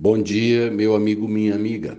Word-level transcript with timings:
Bom 0.00 0.22
dia, 0.22 0.70
meu 0.70 0.94
amigo, 0.94 1.26
minha 1.26 1.56
amiga. 1.56 1.98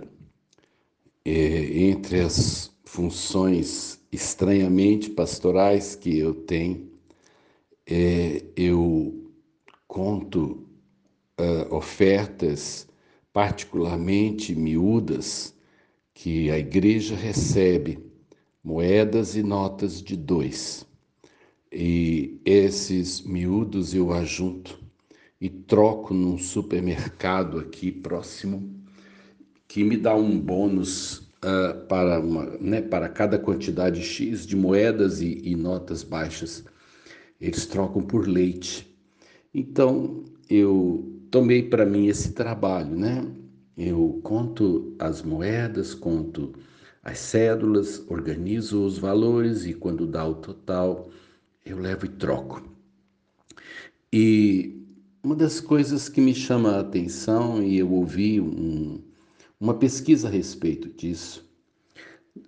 É, 1.22 1.82
entre 1.82 2.20
as 2.20 2.74
funções 2.82 4.00
estranhamente 4.10 5.10
pastorais 5.10 5.94
que 5.96 6.18
eu 6.18 6.32
tenho, 6.32 6.90
é, 7.86 8.42
eu 8.56 9.30
conto 9.86 10.66
uh, 11.38 11.74
ofertas 11.74 12.88
particularmente 13.34 14.54
miúdas 14.54 15.54
que 16.14 16.50
a 16.50 16.58
igreja 16.58 17.14
recebe, 17.14 17.98
moedas 18.64 19.36
e 19.36 19.42
notas 19.42 20.02
de 20.02 20.16
dois. 20.16 20.86
E 21.70 22.40
esses 22.46 23.20
miúdos 23.20 23.94
eu 23.94 24.10
ajunto 24.10 24.79
e 25.40 25.48
troco 25.48 26.12
num 26.12 26.36
supermercado 26.36 27.58
aqui 27.58 27.90
próximo 27.90 28.80
que 29.66 29.84
me 29.84 29.96
dá 29.96 30.14
um 30.14 30.38
bônus 30.38 31.30
uh, 31.44 31.86
para, 31.88 32.18
uma, 32.20 32.44
né, 32.58 32.82
para 32.82 33.08
cada 33.08 33.38
quantidade 33.38 34.02
X 34.02 34.44
de 34.44 34.56
moedas 34.56 35.20
e, 35.20 35.40
e 35.44 35.54
notas 35.54 36.02
baixas. 36.02 36.64
Eles 37.40 37.66
trocam 37.66 38.02
por 38.02 38.26
leite. 38.26 38.92
Então 39.54 40.24
eu 40.48 41.22
tomei 41.30 41.62
para 41.62 41.86
mim 41.86 42.08
esse 42.08 42.32
trabalho, 42.32 42.96
né? 42.96 43.24
Eu 43.76 44.20
conto 44.24 44.94
as 44.98 45.22
moedas, 45.22 45.94
conto 45.94 46.52
as 47.02 47.18
cédulas, 47.18 48.04
organizo 48.08 48.84
os 48.84 48.98
valores 48.98 49.64
e 49.64 49.72
quando 49.72 50.06
dá 50.06 50.26
o 50.26 50.34
total, 50.34 51.10
eu 51.64 51.78
levo 51.78 52.06
e 52.06 52.08
troco. 52.08 52.62
E 54.12 54.79
uma 55.22 55.34
das 55.34 55.60
coisas 55.60 56.08
que 56.08 56.20
me 56.20 56.34
chama 56.34 56.70
a 56.70 56.80
atenção, 56.80 57.62
e 57.62 57.78
eu 57.78 57.92
ouvi 57.92 58.40
um, 58.40 59.02
uma 59.58 59.74
pesquisa 59.74 60.28
a 60.28 60.30
respeito 60.30 60.88
disso, 60.88 61.48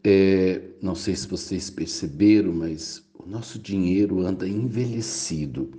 é, 0.03 0.61
não 0.81 0.95
sei 0.95 1.14
se 1.14 1.29
vocês 1.29 1.69
perceberam, 1.69 2.53
mas 2.53 3.05
o 3.14 3.29
nosso 3.29 3.59
dinheiro 3.59 4.20
anda 4.20 4.48
envelhecido. 4.48 5.70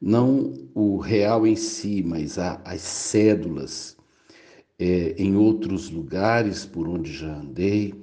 Não 0.00 0.52
o 0.74 0.96
real 0.98 1.46
em 1.46 1.56
si, 1.56 2.02
mas 2.02 2.38
a, 2.38 2.60
as 2.64 2.80
cédulas. 2.80 3.96
É, 4.78 5.14
em 5.16 5.36
outros 5.36 5.90
lugares 5.90 6.64
por 6.66 6.88
onde 6.88 7.12
já 7.12 7.36
andei, 7.36 7.94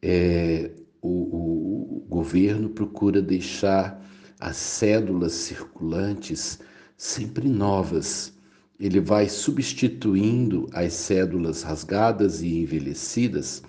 é, 0.00 0.70
o, 1.02 1.08
o, 1.08 1.96
o 1.98 2.06
governo 2.08 2.70
procura 2.70 3.20
deixar 3.20 4.02
as 4.40 4.56
cédulas 4.56 5.32
circulantes 5.32 6.60
sempre 6.96 7.48
novas. 7.48 8.32
Ele 8.78 9.00
vai 9.00 9.28
substituindo 9.28 10.68
as 10.72 10.92
cédulas 10.92 11.62
rasgadas 11.62 12.42
e 12.42 12.58
envelhecidas 12.58 13.62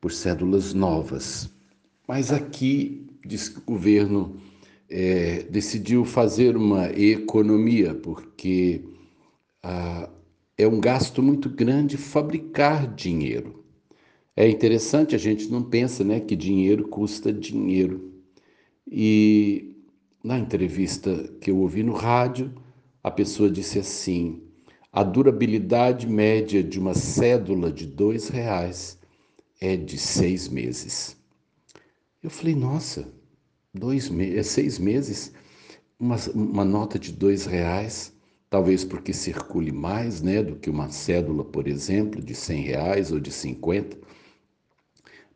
por 0.00 0.12
cédulas 0.12 0.74
novas. 0.74 1.50
Mas 2.06 2.32
aqui 2.32 3.06
diz 3.24 3.48
que 3.48 3.58
o 3.58 3.62
governo 3.62 4.36
é, 4.88 5.42
decidiu 5.44 6.04
fazer 6.04 6.56
uma 6.56 6.86
economia, 6.90 7.94
porque 7.94 8.84
ah, 9.62 10.08
é 10.56 10.68
um 10.68 10.80
gasto 10.80 11.22
muito 11.22 11.48
grande 11.48 11.96
fabricar 11.96 12.86
dinheiro. 12.94 13.64
É 14.36 14.48
interessante, 14.48 15.14
a 15.14 15.18
gente 15.18 15.48
não 15.48 15.62
pensa 15.62 16.04
né, 16.04 16.20
que 16.20 16.36
dinheiro 16.36 16.88
custa 16.88 17.32
dinheiro. 17.32 18.12
E 18.86 19.76
na 20.22 20.38
entrevista 20.38 21.28
que 21.40 21.50
eu 21.50 21.58
ouvi 21.58 21.82
no 21.82 21.92
rádio, 21.92 22.52
a 23.04 23.10
pessoa 23.10 23.50
disse 23.50 23.78
assim: 23.78 24.42
a 24.90 25.04
durabilidade 25.04 26.06
média 26.06 26.64
de 26.64 26.78
uma 26.78 26.94
cédula 26.94 27.70
de 27.70 27.86
dois 27.86 28.28
reais 28.28 28.98
é 29.60 29.76
de 29.76 29.98
seis 29.98 30.48
meses. 30.48 31.14
Eu 32.22 32.30
falei, 32.30 32.54
nossa, 32.54 33.06
dois 33.74 34.08
me 34.08 34.42
seis 34.42 34.78
meses, 34.78 35.34
uma, 36.00 36.16
uma 36.34 36.64
nota 36.64 36.98
de 36.98 37.12
dois 37.12 37.44
reais, 37.44 38.14
talvez 38.48 38.84
porque 38.84 39.12
circule 39.12 39.70
mais 39.70 40.22
né, 40.22 40.42
do 40.42 40.56
que 40.56 40.70
uma 40.70 40.90
cédula, 40.90 41.44
por 41.44 41.68
exemplo, 41.68 42.22
de 42.22 42.34
cem 42.34 42.62
reais 42.62 43.12
ou 43.12 43.20
de 43.20 43.30
cinquenta. 43.30 43.98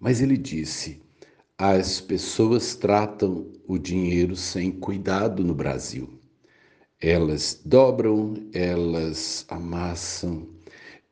Mas 0.00 0.22
ele 0.22 0.38
disse, 0.38 1.02
as 1.58 2.00
pessoas 2.00 2.74
tratam 2.74 3.52
o 3.66 3.76
dinheiro 3.76 4.34
sem 4.36 4.70
cuidado 4.70 5.44
no 5.44 5.54
Brasil. 5.54 6.17
Elas 7.00 7.60
dobram, 7.64 8.34
elas 8.52 9.44
amassam, 9.48 10.48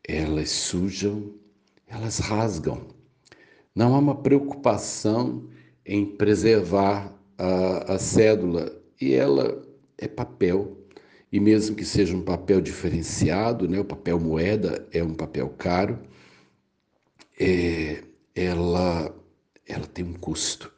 elas 0.07 0.51
sujam, 0.51 1.33
elas 1.87 2.19
rasgam. 2.19 2.89
Não 3.75 3.95
há 3.95 3.99
uma 3.99 4.15
preocupação 4.17 5.49
em 5.85 6.05
preservar 6.05 7.15
a, 7.39 7.95
a 7.95 7.99
cédula 7.99 8.77
e 9.01 9.15
ela 9.15 9.63
é 9.97 10.09
papel. 10.09 10.77
E 11.31 11.39
mesmo 11.39 11.77
que 11.77 11.85
seja 11.85 12.17
um 12.17 12.23
papel 12.23 12.61
diferenciado, 12.61 13.69
né, 13.69 13.79
o 13.79 13.85
papel 13.85 14.19
moeda 14.19 14.87
é 14.93 15.03
um 15.03 15.15
papel 15.15 15.49
caro, 15.57 15.99
é, 17.39 18.03
ela, 18.35 19.15
ela 19.67 19.87
tem 19.87 20.05
um 20.05 20.15
custo. 20.15 20.73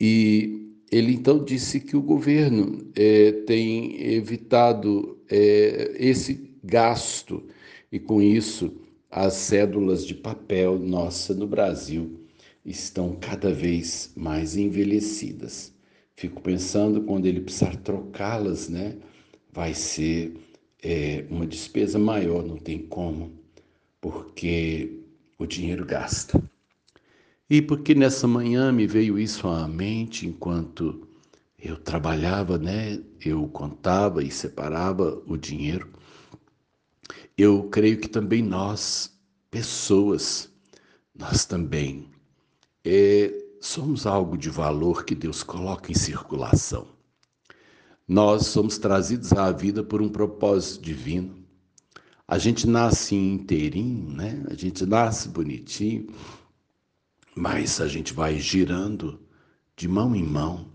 E 0.00 0.63
ele 0.94 1.12
então 1.12 1.42
disse 1.42 1.80
que 1.80 1.96
o 1.96 2.02
governo 2.02 2.88
é, 2.94 3.32
tem 3.32 4.00
evitado 4.14 5.18
é, 5.28 5.92
esse 5.98 6.56
gasto 6.62 7.42
e, 7.90 7.98
com 7.98 8.22
isso, 8.22 8.72
as 9.10 9.34
cédulas 9.34 10.06
de 10.06 10.14
papel 10.14 10.78
nossa 10.78 11.34
no 11.34 11.48
Brasil 11.48 12.20
estão 12.64 13.16
cada 13.16 13.52
vez 13.52 14.12
mais 14.14 14.56
envelhecidas. 14.56 15.74
Fico 16.14 16.40
pensando 16.40 17.02
quando 17.02 17.26
ele 17.26 17.40
precisar 17.40 17.74
trocá-las, 17.76 18.68
né? 18.68 18.96
Vai 19.52 19.74
ser 19.74 20.36
é, 20.80 21.24
uma 21.28 21.44
despesa 21.44 21.98
maior, 21.98 22.44
não 22.46 22.56
tem 22.56 22.78
como, 22.78 23.32
porque 24.00 25.00
o 25.36 25.44
dinheiro 25.44 25.84
gasta. 25.84 26.40
E 27.48 27.60
porque 27.60 27.94
nessa 27.94 28.26
manhã 28.26 28.72
me 28.72 28.86
veio 28.86 29.18
isso 29.18 29.46
à 29.48 29.68
mente 29.68 30.26
enquanto 30.26 31.06
eu 31.58 31.76
trabalhava, 31.76 32.56
né? 32.56 33.02
Eu 33.22 33.46
contava 33.48 34.22
e 34.22 34.30
separava 34.30 35.22
o 35.26 35.36
dinheiro. 35.36 35.90
Eu 37.36 37.64
creio 37.64 38.00
que 38.00 38.08
também 38.08 38.42
nós, 38.42 39.12
pessoas, 39.50 40.50
nós 41.14 41.44
também 41.44 42.08
é, 42.82 43.32
somos 43.60 44.06
algo 44.06 44.38
de 44.38 44.48
valor 44.48 45.04
que 45.04 45.14
Deus 45.14 45.42
coloca 45.42 45.92
em 45.92 45.94
circulação. 45.94 46.86
Nós 48.08 48.46
somos 48.46 48.78
trazidos 48.78 49.32
à 49.32 49.50
vida 49.52 49.82
por 49.82 50.00
um 50.00 50.08
propósito 50.08 50.82
divino. 50.82 51.44
A 52.26 52.38
gente 52.38 52.66
nasce 52.66 53.14
inteirinho, 53.14 54.10
né? 54.10 54.42
A 54.48 54.54
gente 54.54 54.86
nasce 54.86 55.28
bonitinho 55.28 56.06
mas 57.34 57.80
a 57.80 57.88
gente 57.88 58.12
vai 58.12 58.38
girando 58.38 59.20
de 59.76 59.88
mão 59.88 60.14
em 60.14 60.22
mão. 60.22 60.72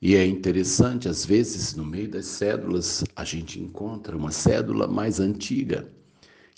E 0.00 0.14
é 0.14 0.24
interessante, 0.24 1.08
às 1.08 1.24
vezes, 1.24 1.74
no 1.74 1.84
meio 1.84 2.08
das 2.08 2.26
cédulas, 2.26 3.02
a 3.16 3.24
gente 3.24 3.58
encontra 3.58 4.16
uma 4.16 4.30
cédula 4.30 4.86
mais 4.86 5.18
antiga, 5.18 5.90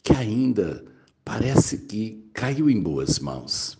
que 0.03 0.12
ainda 0.12 0.84
parece 1.25 1.78
que 1.78 2.28
caiu 2.34 2.69
em 2.69 2.81
boas 2.81 3.19
mãos. 3.19 3.78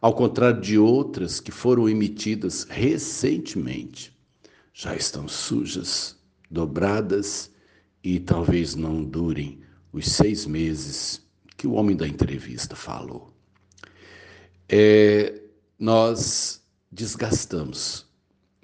Ao 0.00 0.12
contrário 0.14 0.60
de 0.60 0.76
outras 0.76 1.40
que 1.40 1.52
foram 1.52 1.88
emitidas 1.88 2.64
recentemente, 2.64 4.14
já 4.74 4.94
estão 4.94 5.28
sujas, 5.28 6.18
dobradas 6.50 7.50
e 8.02 8.18
talvez 8.18 8.74
não 8.74 9.04
durem 9.04 9.60
os 9.92 10.06
seis 10.06 10.46
meses 10.46 11.22
que 11.56 11.66
o 11.66 11.72
homem 11.72 11.96
da 11.96 12.08
entrevista 12.08 12.74
falou 12.74 13.30
é, 14.72 15.42
nós 15.76 16.62
desgastamos. 16.92 18.06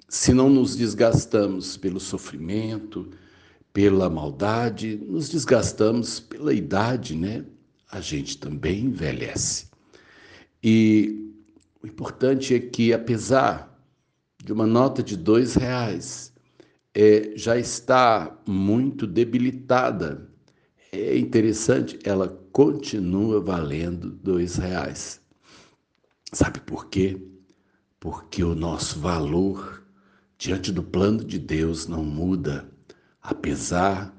Se 0.07 0.33
não 0.33 0.49
nos 0.49 0.77
desgastamos 0.77 1.75
pelo 1.75 1.99
sofrimento, 1.99 3.09
pela 3.73 4.09
maldade, 4.09 4.95
nos 4.95 5.27
desgastamos 5.27 6.21
pela 6.21 6.53
idade, 6.53 7.13
né? 7.13 7.43
A 7.91 7.99
gente 7.99 8.37
também 8.37 8.85
envelhece. 8.85 9.67
E 10.63 11.33
o 11.83 11.87
importante 11.87 12.55
é 12.55 12.59
que, 12.59 12.93
apesar 12.93 13.77
de 14.41 14.53
uma 14.53 14.65
nota 14.65 15.03
de 15.03 15.17
dois 15.17 15.55
reais 15.55 16.33
é, 16.95 17.33
já 17.35 17.57
está 17.57 18.39
muito 18.47 19.05
debilitada, 19.05 20.29
é 20.89 21.17
interessante, 21.17 21.99
ela 22.05 22.29
continua 22.53 23.41
valendo 23.41 24.09
dois 24.09 24.55
reais. 24.55 25.21
Sabe 26.33 26.59
por 26.59 26.87
quê? 26.87 27.21
Porque 27.99 28.43
o 28.43 28.53
nosso 28.53 28.99
valor 28.99 29.83
diante 30.37 30.73
do 30.73 30.83
plano 30.83 31.23
de 31.23 31.39
Deus 31.39 31.87
não 31.87 32.03
muda, 32.03 32.69
apesar 33.21 34.13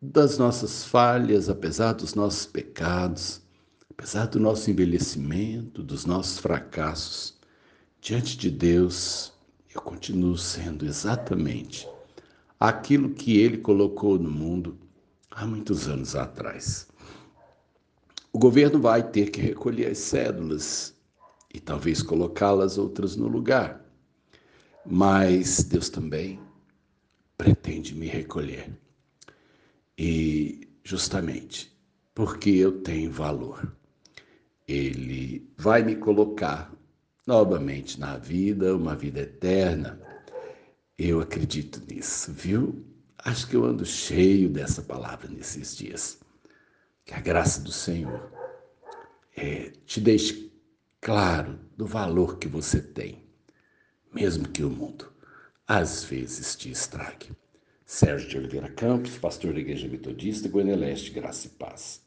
das 0.00 0.38
nossas 0.38 0.84
falhas, 0.84 1.48
apesar 1.48 1.92
dos 1.92 2.14
nossos 2.14 2.46
pecados, 2.46 3.42
apesar 3.90 4.26
do 4.26 4.38
nosso 4.38 4.70
envelhecimento, 4.70 5.82
dos 5.82 6.06
nossos 6.06 6.38
fracassos, 6.38 7.36
diante 8.00 8.38
de 8.38 8.50
Deus, 8.50 9.32
eu 9.74 9.82
continuo 9.82 10.38
sendo 10.38 10.86
exatamente 10.86 11.86
aquilo 12.58 13.10
que 13.10 13.38
Ele 13.38 13.58
colocou 13.58 14.18
no 14.18 14.30
mundo 14.30 14.78
há 15.30 15.44
muitos 15.44 15.88
anos 15.88 16.14
atrás. 16.14 16.86
O 18.32 18.38
governo 18.38 18.80
vai 18.80 19.02
ter 19.02 19.30
que 19.30 19.40
recolher 19.40 19.90
as 19.90 19.98
cédulas 19.98 20.94
e 21.52 21.58
talvez 21.60 22.02
colocá-las 22.02 22.78
outras 22.78 23.16
no 23.16 23.26
lugar, 23.26 23.84
mas 24.86 25.64
Deus 25.64 25.88
também 25.88 26.40
pretende 27.36 27.94
me 27.94 28.06
recolher. 28.06 28.70
E 29.98 30.68
justamente 30.84 31.70
porque 32.14 32.50
eu 32.50 32.80
tenho 32.82 33.10
valor, 33.10 33.74
Ele 34.66 35.48
vai 35.56 35.82
me 35.82 35.96
colocar 35.96 36.72
novamente 37.26 37.98
na 37.98 38.16
vida, 38.16 38.76
uma 38.76 38.94
vida 38.94 39.20
eterna. 39.20 40.00
Eu 40.98 41.20
acredito 41.20 41.82
nisso, 41.88 42.32
viu? 42.32 42.84
Acho 43.18 43.48
que 43.48 43.56
eu 43.56 43.64
ando 43.64 43.84
cheio 43.84 44.48
dessa 44.48 44.82
palavra 44.82 45.28
nesses 45.28 45.76
dias. 45.76 46.18
Que 47.04 47.14
a 47.14 47.20
graça 47.20 47.60
do 47.60 47.72
Senhor 47.72 48.30
é, 49.36 49.72
te 49.86 50.00
deixe 50.00 50.49
claro 51.00 51.58
do 51.76 51.86
valor 51.86 52.38
que 52.38 52.46
você 52.46 52.80
tem, 52.80 53.24
mesmo 54.14 54.48
que 54.48 54.62
o 54.62 54.70
mundo 54.70 55.10
às 55.66 56.04
vezes 56.04 56.54
te 56.54 56.70
estrague. 56.70 57.30
Sérgio 57.86 58.28
de 58.28 58.38
Oliveira 58.38 58.68
Campos, 58.68 59.16
pastor 59.18 59.54
da 59.54 59.60
Igreja 59.60 59.88
Metodista, 59.88 60.48
Goiânia 60.48 60.76
Leste, 60.76 61.10
Graça 61.10 61.46
e 61.46 61.50
Paz. 61.50 61.98